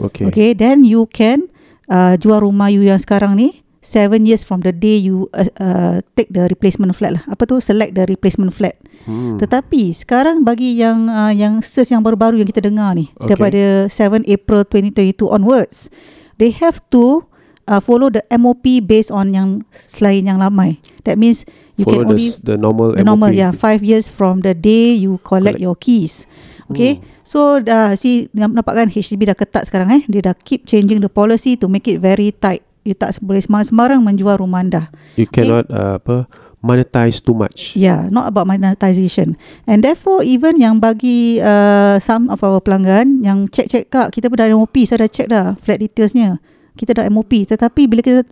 [0.00, 0.24] Okay.
[0.28, 1.48] Okay, then you can
[1.88, 5.96] uh, jual rumah you yang sekarang ni 7 years from the day you uh, uh,
[6.18, 7.22] take the replacement flat lah.
[7.32, 8.76] Apa tu select the replacement flat.
[9.08, 9.38] Hmm.
[9.40, 13.32] Tetapi sekarang bagi yang uh, yang ses e yang baru-baru yang kita dengar ni okay.
[13.34, 15.88] daripada 7 April 2022 onwards,
[16.36, 17.24] they have to
[17.70, 20.74] uh, follow the MOP based on yang selain yang lama.
[21.04, 21.44] That means
[21.78, 22.94] you follow can only the, the normal
[23.30, 23.34] MOP.
[23.38, 25.58] yeah five years from the day you collect, collect.
[25.60, 26.24] your keys.
[26.66, 27.06] Okay, hmm.
[27.22, 30.98] so dah uh, si nampak kan HDB dah ketat sekarang eh dia dah keep changing
[30.98, 32.62] the policy to make it very tight.
[32.86, 34.90] You tak boleh sembarang-sembarang menjual rumah anda.
[35.18, 35.42] You okay.
[35.46, 36.26] cannot uh, apa
[36.62, 37.78] monetize too much.
[37.78, 39.34] Yeah, not about monetization.
[39.66, 44.38] And therefore, even yang bagi uh, some of our pelanggan yang check-check kak, kita pun
[44.38, 46.38] dah ada OP, saya dah check dah flat detailsnya
[46.76, 48.22] kita dah MOP tetapi bila kita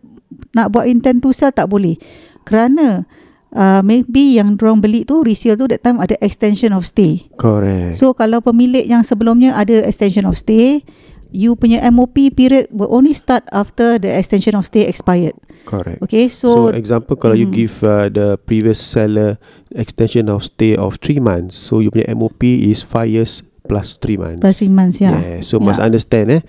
[0.53, 1.97] nak buat intent to sell tak boleh
[2.45, 3.09] kerana
[3.57, 7.97] uh, maybe yang diorang beli tu resale tu that time ada extension of stay correct
[7.99, 10.85] so kalau pemilik yang sebelumnya ada extension of stay
[11.35, 15.35] you punya MOP period will only start after the extension of stay expired
[15.67, 17.43] correct okay so so example kalau hmm.
[17.43, 17.57] you mm.
[17.65, 19.41] give uh, the previous seller
[19.75, 24.21] extension of stay of 3 months so you punya MOP is 5 years plus 3
[24.21, 24.41] months.
[24.45, 25.13] Plus 3 months ya.
[25.17, 25.41] Yeah.
[25.41, 25.65] So yeah.
[25.65, 25.85] must ya.
[25.89, 26.43] understand eh.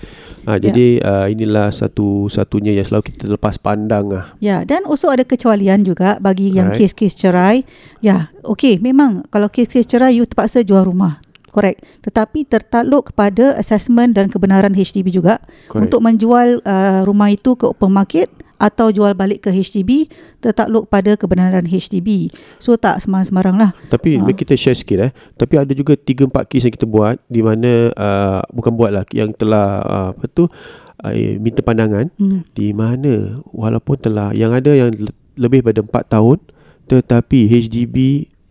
[0.46, 4.26] Ha, jadi uh, inilah satu-satunya yang selalu kita lepas pandang ah.
[4.38, 4.60] Ya yeah.
[4.68, 6.92] dan also ada kecualian juga bagi yang Alright.
[6.92, 7.64] kes-kes cerai.
[8.04, 8.22] Ya yeah.
[8.52, 11.24] okey memang kalau kes-kes cerai you terpaksa jual rumah.
[11.56, 11.88] Correct.
[12.04, 15.40] Tetapi tertakluk kepada assessment dan kebenaran HDB juga
[15.72, 15.88] Correct.
[15.88, 18.28] untuk menjual uh, rumah itu ke open market
[18.66, 20.10] atau jual balik ke HDB
[20.42, 22.34] tetap look pada kebenaran HDB.
[22.58, 23.72] So tak sembarang-sembarang lah.
[23.94, 24.26] Tapi ha.
[24.34, 25.12] kita share sikit eh.
[25.38, 29.30] Tapi ada juga 3-4 kes yang kita buat di mana uh, bukan buat lah yang
[29.38, 30.50] telah uh, apa tu
[31.06, 32.50] uh, eh, minta pandangan hmm.
[32.58, 34.90] di mana walaupun telah yang ada yang
[35.38, 36.38] lebih daripada 4 tahun
[36.90, 37.98] tetapi HDB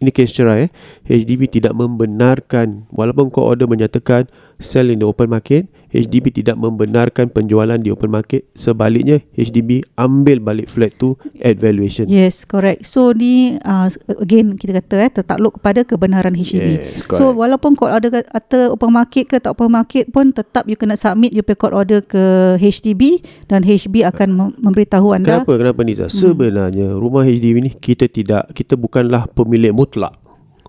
[0.02, 0.70] ini kes cerai eh.
[1.08, 4.28] HDB tidak membenarkan walaupun kau order menyatakan
[4.60, 10.42] sell in the open market HDB tidak membenarkan penjualan di open market sebaliknya HDB ambil
[10.42, 13.86] balik flat tu at valuation yes correct so ni uh,
[14.18, 18.90] again kita kata eh tertakluk kepada kebenaran HDB yes, so walaupun court order kata open
[18.90, 22.58] market ke tak open market pun tetap you kena submit you pay court order ke
[22.58, 26.10] HDB dan HDB akan uh, memberitahu anda kenapa kenapa ni hmm.
[26.10, 30.18] sebenarnya rumah HDB ni kita tidak kita bukanlah pemilik mutlak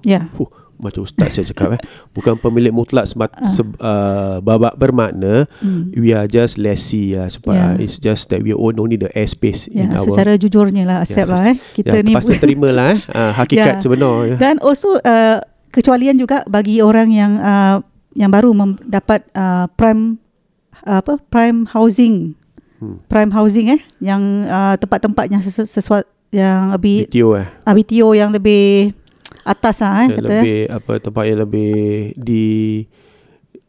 [0.05, 0.25] ya yeah.
[0.37, 0.45] huh
[0.77, 3.39] macam ustaz saya cakap eh bukan pemilik mutlak sebab uh.
[3.47, 3.51] Ah.
[3.51, 5.95] se, uh, babak bermakna mm.
[5.97, 7.73] we are just lessy lah ya, sebab yeah.
[7.79, 10.97] it's just that we own only the airspace yeah, in secara our secara jujurnya lah
[11.01, 11.37] ya, accept yeah, eh.
[11.39, 13.83] ya, lah eh kita yeah, ni pasti terimalah eh uh, hakikat yeah.
[13.83, 14.39] sebenar yeah.
[14.39, 15.37] dan also uh,
[15.71, 17.77] kecualian juga bagi orang yang uh,
[18.15, 20.19] yang baru mendapat uh, prime
[20.87, 22.35] uh, apa prime housing
[22.79, 22.99] hmm.
[23.11, 27.47] prime housing eh yang uh, tempat-tempat yang sesuatu yang lebih BTO eh.
[27.63, 28.91] Ah, BTO yang lebih
[29.45, 30.25] atas lah kan, kata eh.
[30.41, 30.65] lebih eh.
[30.73, 31.73] apa tempat yang lebih
[32.17, 32.45] di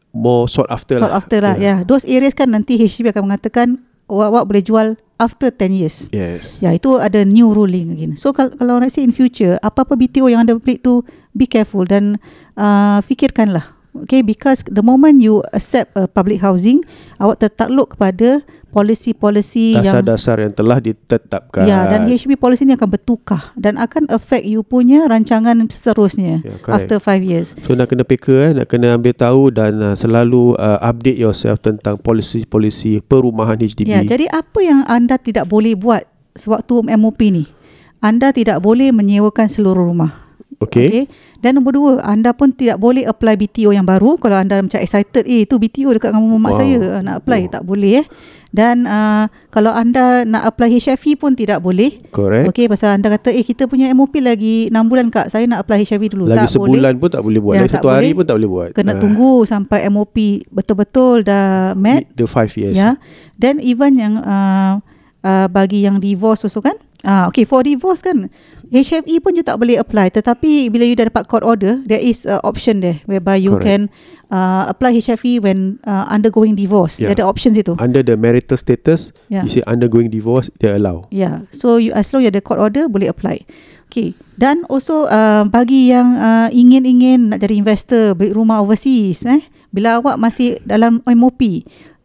[0.09, 1.19] more sought after sought lah.
[1.21, 1.79] after lah yeah.
[1.79, 1.79] yeah.
[1.87, 3.77] those areas kan nanti HDB akan mengatakan
[4.09, 4.87] awak awak boleh jual
[5.17, 5.97] after 10 years.
[6.13, 6.61] Yes.
[6.61, 8.13] Ya, itu ada new ruling again.
[8.13, 11.01] So kalau kalau nak say in future, apa-apa BTO yang anda beli tu
[11.33, 12.21] be careful dan
[12.53, 13.65] uh, fikirkanlah.
[14.05, 16.85] Okay, because the moment you accept uh, public housing,
[17.17, 18.45] awak tertakluk kepada
[18.77, 21.65] polisi-polisi yang dasar-dasar yang, telah ditetapkan.
[21.65, 26.61] Ya, dan HB polisi ini akan bertukar dan akan affect you punya rancangan seterusnya ya,
[26.69, 27.57] after 5 years.
[27.65, 31.57] So nak kena peka eh, nak kena ambil tahu dan uh, selalu uh, update yourself
[31.57, 33.89] tentang polisi-polisi perumahan HDB.
[33.89, 36.05] Ya, jadi apa yang anda tidak boleh buat
[36.37, 37.49] sewaktu MOP ni?
[37.97, 40.26] Anda tidak boleh menyewakan seluruh rumah.
[40.57, 41.05] Okay.
[41.05, 41.25] okay.
[41.37, 44.17] Dan nombor dua, anda pun tidak boleh apply BTO yang baru.
[44.17, 46.57] Kalau anda macam excited, eh itu BTO dekat dengan rumah wow.
[46.57, 47.41] saya eh, nak apply.
[47.45, 47.51] Wow.
[47.53, 47.91] Tak boleh.
[48.01, 48.05] Eh.
[48.49, 52.01] Dan uh, kalau anda nak apply HFE pun tidak boleh.
[52.09, 52.49] Correct.
[52.49, 55.77] Okay, pasal anda kata, eh kita punya MOP lagi 6 bulan kak, saya nak apply
[55.85, 56.25] HFE dulu.
[56.33, 57.53] Lagi tak sebulan pun tak boleh buat.
[57.61, 58.69] Ya, satu hari pun tak boleh buat.
[58.73, 58.97] Kena uh.
[58.97, 60.17] tunggu sampai MOP
[60.49, 62.09] betul-betul dah met.
[62.17, 62.73] The five years.
[62.73, 62.81] Ya.
[62.81, 62.93] Yeah.
[63.37, 64.25] Then even yang...
[64.25, 64.81] Uh,
[65.21, 68.25] uh, bagi yang divorce tu kan Ah, okay, for divorce kan
[68.73, 72.25] HFE pun you tak boleh apply Tetapi bila you dah dapat court order There is
[72.25, 73.69] a option there Whereby you Correct.
[73.93, 73.93] can
[74.33, 77.13] uh, apply HFE When uh, undergoing divorce yeah.
[77.13, 79.45] There are options itu Under the marital status yeah.
[79.45, 82.89] You say undergoing divorce They allow Yeah, so you, as long you ada court order
[82.89, 83.45] Boleh apply
[83.93, 89.45] Okay, dan also uh, Bagi yang uh, ingin-ingin Nak jadi investor Beli rumah overseas eh,
[89.69, 91.39] Bila awak masih dalam MOP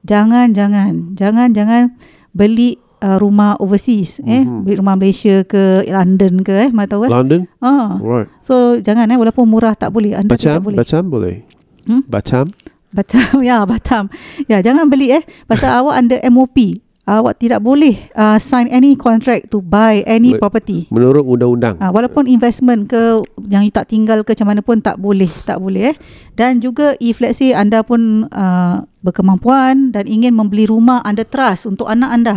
[0.05, 1.97] Jangan-jangan Jangan-jangan
[2.37, 4.79] beli uh, rumah overseas eh mm-hmm.
[4.79, 7.91] rumah Malaysia ke London ke eh mana tahu eh London ha ah.
[8.01, 8.31] right.
[8.39, 11.37] so jangan eh walaupun murah tak boleh anda Bacham, tak boleh Batam boleh
[11.91, 12.03] hmm?
[12.07, 12.47] Batam
[12.95, 14.05] Batam ya Batam
[14.47, 19.51] ya jangan beli eh pasal awak under MOP awak tidak boleh uh, sign any contract
[19.51, 23.19] to buy any property menurut undang-undang uh, walaupun investment ke
[23.51, 25.97] yang tak tinggal ke macam mana pun tak boleh tak boleh eh
[26.39, 31.67] dan juga if let's say anda pun uh, berkemampuan dan ingin membeli rumah anda trust
[31.67, 32.37] untuk anak anda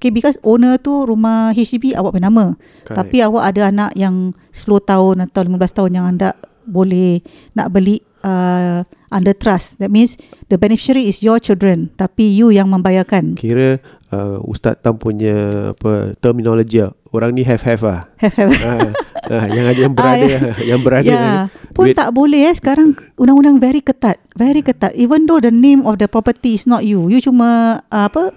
[0.00, 2.54] Okay because owner tu rumah HDB awak punya nama
[2.84, 2.94] Correct.
[2.98, 7.20] Tapi awak ada anak yang 10 tahun atau 15 tahun yang anda boleh
[7.52, 10.16] nak beli uh, under trust That means
[10.48, 13.76] the beneficiary is your children Tapi you yang membayarkan Kira
[14.08, 15.36] uh, Ustaz Tam punya
[15.76, 16.80] apa, terminology
[17.12, 18.80] Orang ni have-have lah Have-have ah,
[19.28, 21.44] ah, yang ada yang ah, berada ah, yang berada yeah.
[21.76, 21.96] pun Wait.
[22.00, 26.04] tak boleh eh sekarang undang-undang very ketat very ketat even though the name of the
[26.04, 28.36] property is not you you cuma uh, apa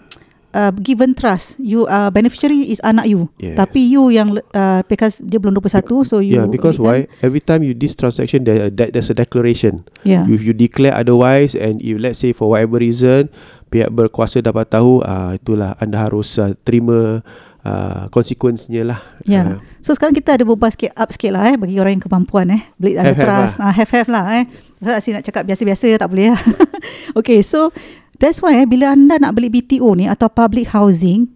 [0.57, 3.53] uh, given trust you uh, beneficiary is anak you yes.
[3.53, 7.13] tapi you yang uh, because dia belum 21 Be- so you yeah because why can.
[7.21, 10.25] every time you this transaction there uh, that, there's a declaration yeah.
[10.25, 13.29] if you declare otherwise and if let's say for whatever reason
[13.69, 17.21] pihak berkuasa dapat tahu uh, itulah anda harus uh, terima
[17.67, 18.99] Uh, konsekuensinya lah.
[19.27, 19.59] Yeah.
[19.59, 22.47] Uh, so sekarang kita ada berubah sikit up sikit lah eh bagi orang yang kemampuan
[22.47, 22.63] eh.
[22.79, 23.59] Beli ada trust.
[23.59, 24.23] Have-have lah.
[24.79, 25.01] Uh, lah eh.
[25.03, 26.39] Saya nak cakap biasa-biasa tak boleh lah.
[27.19, 27.67] okay so
[28.17, 31.29] That's why eh, bila anda nak beli BTO ni atau public housing,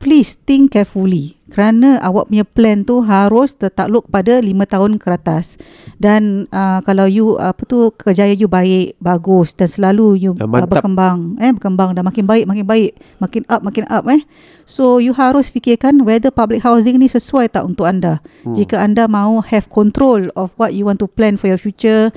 [0.00, 1.36] please think carefully.
[1.52, 5.54] Kerana awak punya plan tu harus tertakluk pada 5 tahun ke atas.
[6.00, 11.36] Dan uh, kalau you apa tu kerjaya you baik, bagus dan selalu you dan berkembang,
[11.38, 14.24] eh berkembang dan makin baik, makin baik, makin up, makin up eh.
[14.64, 18.24] So you harus fikirkan whether public housing ni sesuai tak untuk anda.
[18.48, 18.56] Hmm.
[18.56, 22.10] Jika anda mahu have control of what you want to plan for your future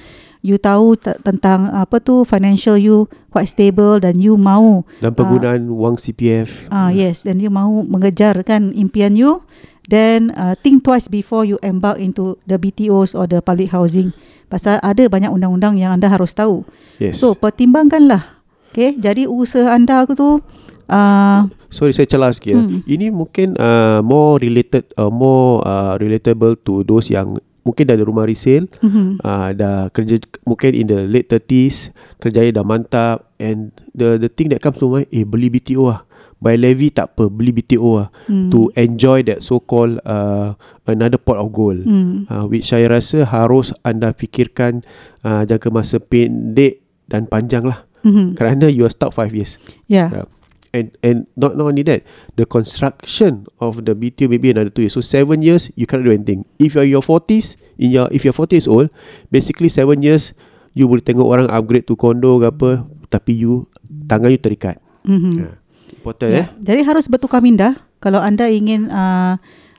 [0.45, 5.69] you tahu tentang apa tu financial you quite stable dan you mau dan ah, penggunaan
[5.71, 6.69] uh, wang CPF.
[6.69, 9.41] Ah uh, yes, dan you mau mengejar kan impian you,
[9.89, 14.13] then uh, think twice before you embark into the BTOs or the public housing.
[14.47, 16.63] Pasal ada banyak undang-undang yang anda harus tahu.
[17.02, 17.17] Yes.
[17.19, 18.38] So pertimbangkanlah.
[18.73, 20.41] Okay, jadi usaha anda tu
[20.88, 22.63] Uh, Sorry saya celah sikit ya.
[22.63, 22.88] hmm.
[22.88, 27.36] Ini mungkin uh, More related uh, More uh, relatable To those yang
[27.67, 29.08] mungkin dah ada rumah resale mm-hmm.
[29.27, 31.91] uh, dah kerja mungkin in the late 30s
[32.23, 36.08] kerjaya dah mantap and the the thing that comes to mind eh beli BTO lah
[36.39, 38.47] by levy tak apa beli BTO lah mm.
[38.47, 40.56] to enjoy that so called uh,
[40.88, 42.23] another pot of gold mm.
[42.32, 44.80] uh, which saya rasa harus anda fikirkan
[45.27, 48.38] uh, jangka masa pendek dan panjang lah mm-hmm.
[48.39, 49.60] kerana you are stuck 5 years
[49.91, 50.27] ya yeah
[50.75, 52.03] and and not, not only that
[52.36, 56.13] the construction of the BTO maybe another two years so seven years you cannot do
[56.15, 58.89] anything if you're your forties in your if you're 40 years old
[59.32, 60.34] basically seven years
[60.75, 62.69] you boleh tengok orang upgrade to condo ke apa
[63.12, 63.65] tapi you
[64.10, 64.77] tangan you terikat
[65.08, 65.47] mm-hmm.
[65.47, 65.56] uh,
[65.93, 66.47] important yeah.
[66.47, 69.38] eh jadi harus bertukar dah kalau anda ingin uh,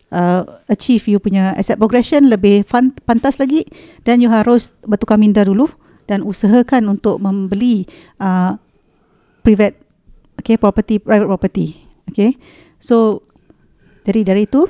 [0.09, 3.69] Uh, achieve you punya asset progression lebih fun, pantas lagi
[4.09, 5.69] dan you harus bertukar minda dulu
[6.09, 7.85] dan usahakan untuk membeli
[8.17, 8.57] uh,
[9.45, 9.77] private
[10.49, 11.77] okay property private property
[12.09, 12.33] okay
[12.81, 13.21] so
[14.09, 14.65] dari dari itu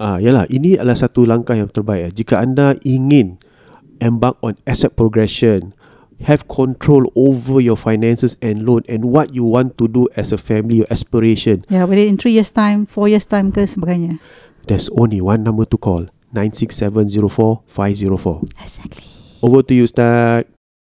[0.00, 3.36] ah ya lah, ini adalah satu langkah yang terbaik jika anda ingin
[4.00, 5.76] embark on asset progression
[6.24, 10.40] have control over your finances and loan and what you want to do as a
[10.40, 14.16] family your aspiration yeah whether in three years time four years time ke sebagainya
[14.64, 18.40] there's only one number to call nine six seven zero zero four five four.
[18.64, 19.04] exactly
[19.44, 20.61] over to you start